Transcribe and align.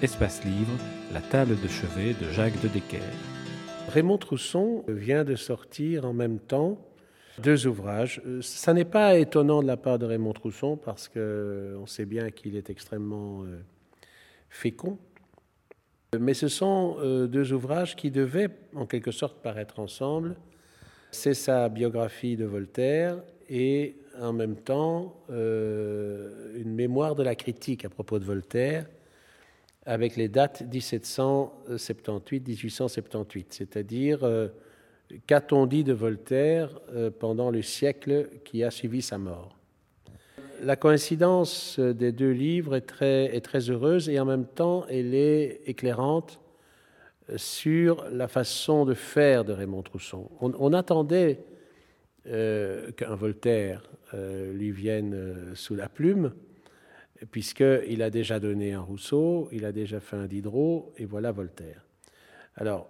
Espace 0.00 0.44
Livre, 0.44 0.78
La 1.12 1.20
table 1.20 1.60
de 1.60 1.66
chevet 1.66 2.14
de 2.14 2.30
Jacques 2.30 2.62
de 2.62 2.68
Decker. 2.68 3.02
Raymond 3.88 4.18
Trousson 4.18 4.84
vient 4.86 5.24
de 5.24 5.34
sortir 5.34 6.04
en 6.04 6.12
même 6.12 6.38
temps 6.38 6.78
deux 7.40 7.66
ouvrages. 7.66 8.22
Ça 8.40 8.74
n'est 8.74 8.84
pas 8.84 9.18
étonnant 9.18 9.60
de 9.60 9.66
la 9.66 9.76
part 9.76 9.98
de 9.98 10.06
Raymond 10.06 10.34
Trousson 10.34 10.76
parce 10.76 11.08
qu'on 11.08 11.86
sait 11.86 12.04
bien 12.04 12.30
qu'il 12.30 12.54
est 12.54 12.70
extrêmement 12.70 13.42
euh, 13.42 13.58
fécond. 14.48 14.98
Mais 16.16 16.34
ce 16.34 16.46
sont 16.46 16.98
euh, 17.00 17.26
deux 17.26 17.52
ouvrages 17.52 17.96
qui 17.96 18.12
devaient 18.12 18.50
en 18.76 18.86
quelque 18.86 19.10
sorte 19.10 19.42
paraître 19.42 19.80
ensemble. 19.80 20.36
C'est 21.10 21.34
sa 21.34 21.68
biographie 21.68 22.36
de 22.36 22.44
Voltaire 22.44 23.20
et 23.50 23.96
en 24.20 24.32
même 24.32 24.54
temps 24.54 25.24
euh, 25.30 26.54
une 26.54 26.72
mémoire 26.72 27.16
de 27.16 27.24
la 27.24 27.34
critique 27.34 27.84
à 27.84 27.88
propos 27.88 28.20
de 28.20 28.24
Voltaire 28.24 28.86
avec 29.88 30.14
les 30.16 30.28
dates 30.28 30.62
1778-1878, 30.70 33.46
c'est-à-dire 33.48 34.22
euh, 34.22 34.48
qu'a-t-on 35.26 35.64
dit 35.64 35.82
de 35.82 35.94
Voltaire 35.94 36.78
euh, 36.92 37.10
pendant 37.10 37.50
le 37.50 37.62
siècle 37.62 38.28
qui 38.44 38.62
a 38.62 38.70
suivi 38.70 39.00
sa 39.00 39.16
mort? 39.16 39.56
La 40.62 40.76
coïncidence 40.76 41.80
des 41.80 42.12
deux 42.12 42.32
livres 42.32 42.76
est 42.76 42.82
très, 42.82 43.30
heureuse 43.70 44.10
et 44.10 44.20
en 44.20 44.26
même 44.26 44.44
temps 44.44 44.84
elle 44.90 45.14
est 45.14 45.62
éclairante 45.64 46.38
sur 47.36 48.04
la 48.10 48.28
façon 48.28 48.84
de 48.84 48.92
faire 48.92 49.46
de 49.46 49.54
Raymond 49.54 49.80
Trousson. 49.82 50.28
On, 50.40 50.74
attendait 50.74 51.38
euh, 52.26 52.90
qu'un 52.92 53.14
Voltaire 53.14 53.88
lui 54.12 54.70
vienne 54.70 55.54
sous 55.54 55.74
la 55.74 55.88
plume, 55.88 56.34
puisqu'il 57.30 58.02
a 58.02 58.10
déjà 58.10 58.40
donné 58.40 58.72
un 58.72 58.80
Rousseau, 58.80 59.48
il 59.52 59.64
a 59.64 59.72
déjà 59.72 60.00
fait 60.00 60.16
un 60.16 60.26
Diderot, 60.26 60.92
et 60.96 61.04
voilà 61.04 61.32
Voltaire. 61.32 61.84
Alors, 62.56 62.88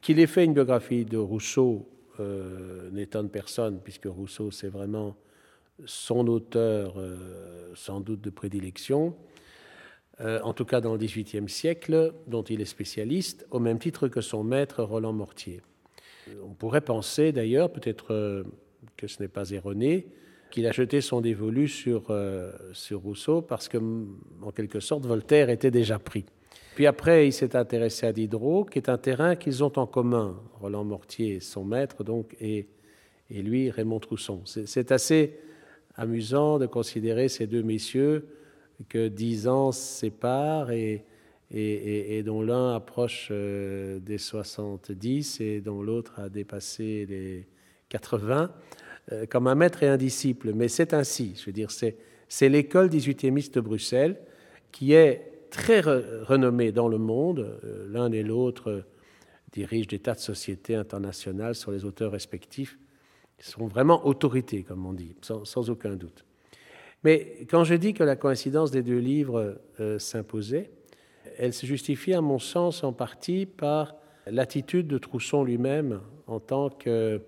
qu'il 0.00 0.18
ait 0.18 0.26
fait 0.26 0.44
une 0.44 0.54
biographie 0.54 1.04
de 1.04 1.18
Rousseau 1.18 1.88
euh, 2.20 2.90
n'étonne 2.90 3.30
personne, 3.30 3.80
puisque 3.82 4.06
Rousseau, 4.06 4.50
c'est 4.50 4.68
vraiment 4.68 5.16
son 5.86 6.26
auteur 6.26 6.94
euh, 6.98 7.72
sans 7.74 8.00
doute 8.00 8.20
de 8.20 8.30
prédilection, 8.30 9.16
euh, 10.20 10.40
en 10.42 10.52
tout 10.52 10.66
cas 10.66 10.80
dans 10.80 10.92
le 10.92 10.98
XVIIIe 10.98 11.48
siècle, 11.48 12.12
dont 12.26 12.42
il 12.42 12.60
est 12.60 12.66
spécialiste, 12.66 13.46
au 13.50 13.58
même 13.58 13.78
titre 13.78 14.08
que 14.08 14.20
son 14.20 14.44
maître 14.44 14.82
Roland 14.82 15.14
Mortier. 15.14 15.62
On 16.44 16.52
pourrait 16.52 16.82
penser 16.82 17.32
d'ailleurs, 17.32 17.72
peut-être 17.72 18.44
que 18.96 19.06
ce 19.06 19.22
n'est 19.22 19.28
pas 19.28 19.50
erroné, 19.50 20.06
qu'il 20.50 20.66
a 20.66 20.72
jeté 20.72 21.00
son 21.00 21.20
dévolu 21.20 21.68
sur, 21.68 22.06
euh, 22.10 22.52
sur 22.72 23.00
Rousseau 23.00 23.42
parce 23.42 23.68
que, 23.68 23.78
en 24.42 24.50
quelque 24.50 24.80
sorte, 24.80 25.06
Voltaire 25.06 25.50
était 25.50 25.70
déjà 25.70 25.98
pris. 25.98 26.24
Puis 26.74 26.86
après, 26.86 27.26
il 27.26 27.32
s'est 27.32 27.56
intéressé 27.56 28.06
à 28.06 28.12
Diderot, 28.12 28.64
qui 28.64 28.78
est 28.78 28.88
un 28.88 28.98
terrain 28.98 29.36
qu'ils 29.36 29.64
ont 29.64 29.72
en 29.76 29.86
commun, 29.86 30.40
Roland 30.60 30.84
Mortier, 30.84 31.40
son 31.40 31.64
maître, 31.64 32.04
donc, 32.04 32.36
et, 32.40 32.68
et 33.28 33.42
lui, 33.42 33.70
Raymond 33.70 34.00
Trousson. 34.00 34.42
C'est 34.44 34.92
assez 34.92 35.38
amusant 35.96 36.58
de 36.58 36.66
considérer 36.66 37.28
ces 37.28 37.46
deux 37.46 37.62
messieurs 37.62 38.28
que 38.88 39.08
dix 39.08 39.48
ans 39.48 39.72
séparent 39.72 40.70
et, 40.70 41.04
et, 41.50 42.18
et 42.18 42.22
dont 42.22 42.42
l'un 42.42 42.74
approche 42.74 43.28
euh, 43.30 43.98
des 43.98 44.18
70 44.18 45.40
et 45.40 45.60
dont 45.60 45.82
l'autre 45.82 46.18
a 46.18 46.28
dépassé 46.28 47.06
les 47.08 47.46
80. 47.88 48.50
Euh, 49.12 49.26
comme 49.26 49.46
un 49.46 49.54
maître 49.54 49.82
et 49.82 49.88
un 49.88 49.96
disciple, 49.96 50.52
mais 50.54 50.68
c'est 50.68 50.94
ainsi. 50.94 51.34
Je 51.36 51.46
veux 51.46 51.52
dire, 51.52 51.70
c'est 51.70 52.48
l'école 52.48 52.88
18e 52.88 53.50
de 53.52 53.60
Bruxelles 53.60 54.20
qui 54.72 54.92
est 54.92 55.48
très 55.50 55.80
renommée 55.80 56.70
dans 56.70 56.88
le 56.88 56.98
monde. 56.98 57.58
Euh, 57.64 57.86
l'un 57.88 58.12
et 58.12 58.22
l'autre 58.22 58.84
dirigent 59.52 59.88
des 59.88 59.98
tas 59.98 60.14
de 60.14 60.20
sociétés 60.20 60.76
internationales 60.76 61.54
sur 61.54 61.72
les 61.72 61.84
auteurs 61.84 62.12
respectifs. 62.12 62.78
Ils 63.38 63.44
sont 63.44 63.66
vraiment 63.66 64.06
autorités, 64.06 64.62
comme 64.62 64.86
on 64.86 64.92
dit, 64.92 65.16
sans, 65.22 65.70
aucun 65.70 65.96
doute. 65.96 66.24
Mais 67.02 67.46
quand 67.50 67.64
je 67.64 67.74
dis 67.74 67.94
que 67.94 68.04
la 68.04 68.14
coïncidence 68.14 68.70
des 68.70 68.82
deux 68.82 68.98
livres 68.98 69.58
euh, 69.80 69.98
s'imposait, 69.98 70.70
elle 71.38 71.54
se 71.54 71.66
justifie 71.66 72.12
à 72.12 72.20
mon 72.20 72.38
sens 72.38 72.84
en 72.84 72.92
partie 72.92 73.46
par 73.46 73.96
l'attitude 74.26 74.86
de 74.86 74.98
Trousson 74.98 75.42
lui-même 75.42 76.00
en 76.26 76.38
tant 76.38 76.68
que 76.68 77.22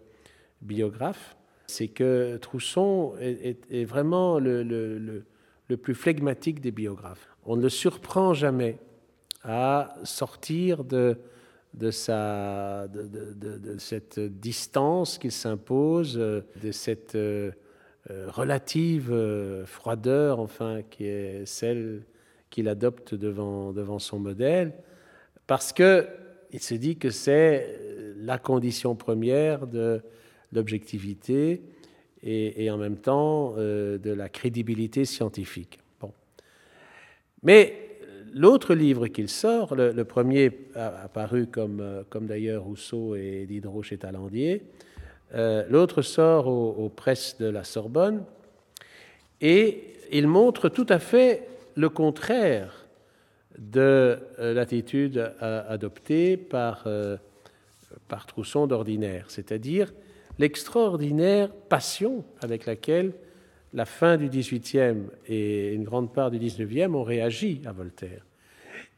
biographe 0.60 1.36
c'est 1.72 1.88
que 1.88 2.36
Trousson 2.36 3.14
est, 3.20 3.84
vraiment 3.84 4.38
le, 4.38 5.24
plus 5.82 5.94
flegmatique 5.94 6.60
des 6.60 6.70
biographes. 6.70 7.28
On 7.46 7.56
ne 7.56 7.62
le 7.62 7.70
surprend 7.70 8.34
jamais 8.34 8.78
à 9.42 9.94
sortir 10.04 10.84
de, 10.84 11.16
sa, 11.90 12.86
de, 12.88 13.76
cette 13.78 14.20
distance 14.20 15.18
qu'il 15.18 15.32
s'impose, 15.32 16.16
de 16.16 16.72
cette 16.72 17.16
euh, 18.10 18.28
relative 18.28 19.10
euh, 19.12 19.64
froideur, 19.64 20.40
enfin, 20.40 20.82
qui 20.90 21.06
est 21.06 21.46
celle 21.46 22.02
qu'il 22.50 22.68
adopte 22.68 23.14
devant, 23.14 23.72
devant 23.72 23.98
son 23.98 24.18
modèle, 24.18 24.74
parce 25.46 25.72
qu'il 25.72 26.04
se 26.58 26.74
dit 26.74 26.98
que 26.98 27.10
c'est 27.10 27.78
la 28.16 28.38
condition 28.38 28.94
première 28.94 29.66
de 29.66 30.02
l'objectivité 30.52 31.62
et, 32.22 32.70
en 32.70 32.78
même 32.78 32.96
temps 32.96 33.54
euh, 33.56 33.98
de 33.98 34.12
la 34.12 34.28
crédibilité 34.28 35.04
scientifique. 35.04 35.78
Bon. 36.00 36.12
Mais 37.42 37.98
l'autre 38.32 38.74
livre 38.74 39.08
qu'il 39.08 39.28
sort, 39.28 39.74
le, 39.74 40.04
premier 40.04 40.52
apparu 40.74 41.46
comme, 41.46 41.80
euh, 41.80 42.02
comme 42.08 42.26
d'ailleurs 42.26 42.62
Rousseau 42.62 43.16
et 43.16 43.46
Diderot 43.46 43.82
chez 43.82 43.98
Talandier, 43.98 44.62
euh, 45.34 45.64
l'autre 45.68 46.02
sort 46.02 46.46
aux, 46.46 46.88
presses 46.90 47.38
de 47.38 47.46
la 47.46 47.64
Sorbonne 47.64 48.24
et 49.40 49.84
il 50.12 50.28
montre 50.28 50.68
tout 50.68 50.86
à 50.88 50.98
fait 50.98 51.48
le 51.74 51.88
contraire 51.88 52.86
de 53.58 54.18
l'attitude 54.38 55.32
adoptée 55.40 56.36
par, 56.36 56.86
par 58.08 58.26
Trousson 58.26 58.66
d'ordinaire, 58.66 59.26
c'est-à-dire 59.28 59.92
l'extraordinaire 60.38 61.52
passion 61.52 62.24
avec 62.40 62.66
laquelle 62.66 63.12
la 63.74 63.84
fin 63.84 64.16
du 64.16 64.28
XVIIIe 64.28 65.04
et 65.26 65.72
une 65.72 65.84
grande 65.84 66.12
part 66.12 66.30
du 66.30 66.38
XIXe 66.38 66.92
ont 66.94 67.02
réagi 67.02 67.62
à 67.64 67.72
Voltaire. 67.72 68.26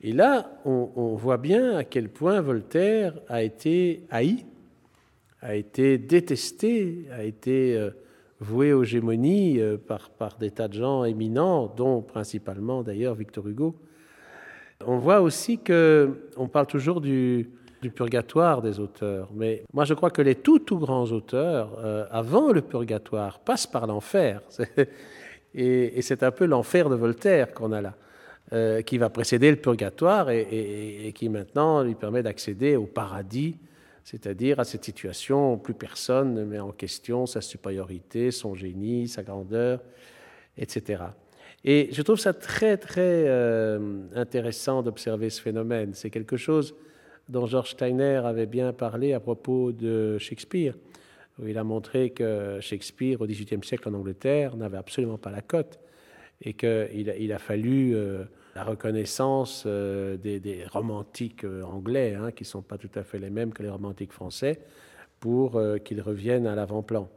Et 0.01 0.13
là, 0.13 0.61
on, 0.65 1.15
voit 1.15 1.39
bien 1.39 1.77
à 1.77 1.85
quel 1.85 2.09
point 2.09 2.41
Voltaire 2.41 3.15
a 3.29 3.43
été 3.43 4.05
haï, 4.11 4.45
a 5.41 5.55
été 5.55 5.97
détesté, 5.99 7.07
a 7.13 7.25
été 7.25 7.77
euh, 7.77 7.91
voué 8.41 8.73
aux 8.73 8.85
gémonies 8.85 9.61
euh, 9.61 9.79
par, 9.79 10.11
par 10.11 10.37
des 10.37 10.51
tas 10.51 10.69
de 10.69 10.75
gens 10.75 11.05
éminents, 11.05 11.73
dont 11.75 12.03
principalement 12.03 12.83
d'ailleurs 12.83 13.15
Victor 13.15 13.47
Hugo. 13.49 13.77
On 14.87 14.99
voit 14.99 15.21
aussi 15.21 15.59
que 15.59 16.29
on 16.37 16.49
parle 16.49 16.67
toujours 16.67 17.01
du, 17.01 17.49
du 17.85 17.91
purgatoire 17.91 18.63
des 18.63 18.81
auteurs. 18.81 19.29
Mais 19.35 19.63
moi, 19.73 19.85
je 19.85 19.93
crois 19.93 20.11
que 20.11 20.23
les 20.23 20.37
tout, 20.37 20.59
tout 20.59 20.79
grands 20.79 21.05
auteurs, 21.13 21.79
euh, 21.79 22.07
avant 22.11 22.51
le 22.51 22.63
purgatoire, 22.63 23.41
passent 23.41 23.67
par 23.67 23.87
l'enfer. 23.87 24.41
Et, 25.55 26.01
c'est 26.03 26.23
un 26.23 26.31
peu 26.31 26.47
l'enfer 26.47 26.89
de 26.89 26.97
Voltaire 26.97 27.53
qu'on 27.53 27.73
a 27.73 27.83
là, 27.83 27.95
euh, 28.53 28.81
qui 28.83 28.97
va 28.99 29.11
précéder 29.11 29.51
le 29.51 29.57
purgatoire 29.57 30.31
et, 30.31 31.13
qui 31.15 31.29
maintenant 31.29 31.85
lui 31.85 31.95
permet 31.95 32.25
d'accéder 32.25 32.75
au 32.75 32.87
paradis, 32.87 33.57
c'est-à-dire 34.03 34.59
à 34.59 34.65
cette 34.65 34.85
situation 34.85 35.53
où 35.53 35.57
plus 35.59 35.75
personne 35.75 36.35
ne 36.35 36.43
met 36.43 36.59
en 36.59 36.73
question 36.73 37.27
sa 37.27 37.41
supériorité, 37.41 38.33
son 38.33 38.57
génie, 38.57 39.07
sa 39.07 39.23
grandeur, 39.23 39.79
etc. 40.59 41.05
Et 41.65 41.89
je 41.93 42.03
trouve 42.03 42.19
ça 42.19 42.33
très, 42.33 42.77
très 42.77 43.29
euh, 43.29 44.01
intéressant 44.17 44.83
d'observer 44.83 45.31
ce 45.31 45.41
phénomène. 45.41 45.93
C'est 45.95 46.11
quelque 46.11 46.37
chose 46.37 46.75
dont 47.29 47.47
George 47.47 47.71
Steiner 47.71 48.23
avait 48.25 48.47
bien 48.47 48.73
parlé 48.73 49.13
à 49.13 49.21
propos 49.21 49.73
de 49.73 50.19
Shakespeare, 50.19 50.75
où 51.39 51.47
il 51.47 51.59
a 51.59 51.65
montré 51.65 52.11
que 52.11 52.59
Shakespeare, 52.61 53.21
au 53.21 53.27
XVIIIe 53.27 53.65
siècle 53.65 53.89
en 53.89 53.95
Angleterre, 53.95 54.57
n'avait 54.57 54.77
absolument 54.77 55.19
pas 55.19 55.31
la 55.31 55.41
cote 55.41 55.79
et 56.43 56.53
qu'il 56.55 57.33
a, 57.33 57.39
fallu 57.39 57.95
euh, 57.95 58.25
la 58.55 58.65
reconnaissance 58.65 59.65
euh, 59.67 60.17
des, 60.17 60.65
romantiques 60.71 61.45
euh, 61.45 61.63
anglais, 61.63 62.15
hein, 62.15 62.33
qui 62.33 62.43
ne 62.43 62.49
sont 62.49 62.63
pas 62.63 62.77
tout 62.79 62.91
à 62.95 63.03
fait 63.03 63.19
les 63.19 63.31
mêmes 63.31 63.53
que 63.53 63.63
les 63.63 63.71
romantiques 63.71 64.13
français, 64.13 64.61
pour 65.21 65.59
qu'ils 65.85 66.03
reviennent 66.03 66.47
à 66.47 66.55
l'avant-plan. 66.55 67.09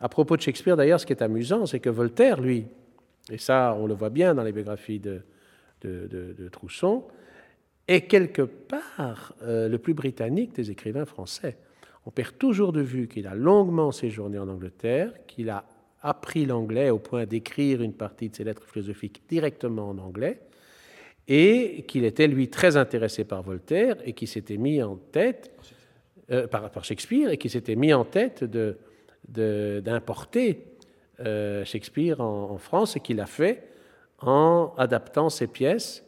À 0.00 0.08
propos 0.08 0.38
de 0.38 0.40
Shakespeare, 0.40 0.74
d'ailleurs, 0.74 0.98
ce 0.98 1.04
qui 1.04 1.12
est 1.12 1.22
amusant, 1.22 1.66
c'est 1.66 1.80
que 1.80 1.90
Voltaire, 1.90 2.40
lui, 2.40 2.66
et 3.30 3.36
ça, 3.36 3.76
on 3.78 3.86
le 3.86 3.92
voit 3.92 4.08
bien 4.08 4.34
dans 4.34 4.42
les 4.42 4.52
biographies 4.52 4.98
de, 4.98 5.20
de, 5.82 6.08
de 6.08 6.48
Trousson, 6.48 7.04
est 7.88 8.02
quelque 8.02 8.42
part 8.42 9.34
euh, 9.42 9.68
le 9.68 9.78
plus 9.78 9.94
britannique 9.94 10.54
des 10.54 10.70
écrivains 10.70 11.04
français. 11.04 11.56
On 12.06 12.10
perd 12.10 12.38
toujours 12.38 12.72
de 12.72 12.80
vue 12.80 13.08
qu'il 13.08 13.26
a 13.26 13.34
longuement 13.34 13.92
séjourné 13.92 14.38
en 14.38 14.48
Angleterre, 14.48 15.12
qu'il 15.26 15.50
a 15.50 15.64
appris 16.00 16.46
l'anglais 16.46 16.90
au 16.90 16.98
point 16.98 17.26
d'écrire 17.26 17.80
une 17.82 17.92
partie 17.92 18.28
de 18.28 18.34
ses 18.34 18.44
lettres 18.44 18.64
philosophiques 18.64 19.22
directement 19.28 19.90
en 19.90 19.98
anglais, 19.98 20.40
et 21.28 21.84
qu'il 21.86 22.04
était 22.04 22.26
lui 22.26 22.48
très 22.48 22.76
intéressé 22.76 23.24
par 23.24 23.42
Voltaire 23.42 23.96
et 24.04 24.12
qui 24.12 24.26
s'était 24.26 24.56
mis 24.56 24.82
en 24.82 24.96
tête 24.96 25.52
euh, 26.30 26.48
par, 26.48 26.70
par, 26.70 26.84
Shakespeare 26.84 27.30
et 27.30 27.38
qui 27.38 27.48
s'était 27.48 27.76
mis 27.76 27.92
en 27.92 28.04
tête 28.04 28.42
de, 28.42 28.76
d'importer 29.28 30.64
euh, 31.20 31.64
Shakespeare 31.64 32.20
en, 32.20 32.58
France 32.58 32.96
et 32.96 33.00
qu'il 33.00 33.20
a 33.20 33.26
fait 33.26 33.68
en 34.18 34.74
adaptant 34.76 35.30
ses 35.30 35.46
pièces, 35.46 36.04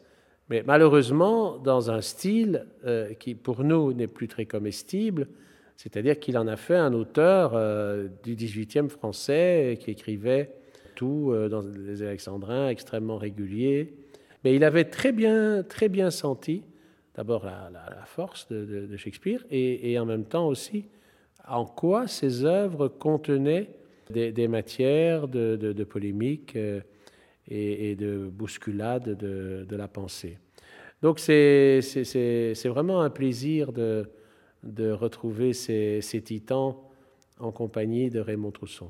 mais 0.49 0.63
malheureusement 0.65 1.57
dans 1.57 1.91
un 1.91 2.01
style 2.01 2.65
euh, 2.85 3.13
qui 3.13 3.35
pour 3.35 3.63
nous 3.63 3.93
n'est 3.93 4.07
plus 4.07 4.27
très 4.27 4.45
comestible, 4.45 5.27
c'est-à-dire 5.77 6.19
qu'il 6.19 6.37
en 6.37 6.47
a 6.47 6.55
fait 6.55 6.77
un 6.77 6.93
auteur 6.93 7.51
du 8.23 8.35
18e 8.35 8.87
français 8.87 9.77
qui 9.81 9.91
écrivait 9.91 10.51
tout 10.95 11.33
dans 11.49 11.61
les 11.61 12.01
alexandrins 12.01 12.69
extrêmement 12.69 13.17
réguliers 13.17 13.93
mais 14.45 14.55
il 14.55 14.63
avait 14.63 14.85
très 14.85 15.11
bien, 15.11 15.63
très 15.63 15.89
bien 15.89 16.11
senti 16.11 16.61
d'abord 17.15 17.45
la, 17.45 18.05
force 18.05 18.47
de, 18.49 18.95
Shakespeare 18.95 19.43
et, 19.49 19.97
en 19.97 20.05
même 20.05 20.23
temps 20.25 20.47
aussi 20.47 20.85
en 21.47 21.65
quoi 21.65 22.07
ses 22.07 22.45
œuvres 22.45 22.87
contenaient 22.87 23.69
des, 24.11 24.47
matières 24.47 25.27
de, 25.27 25.83
polémique 25.83 26.55
et, 27.47 27.95
de 27.95 28.27
bousculade 28.27 29.17
de, 29.17 29.75
la 29.75 29.87
pensée. 29.87 30.37
Donc 31.01 31.19
c'est 31.19 31.79
vraiment 32.65 33.01
un 33.01 33.09
plaisir 33.09 33.71
de, 33.71 34.07
retrouver 34.91 35.53
ces, 35.53 36.01
ces 36.01 36.21
titans 36.21 36.75
en 37.39 37.51
compagnie 37.51 38.09
de 38.09 38.19
Raymond 38.19 38.51
Trousseau. 38.51 38.89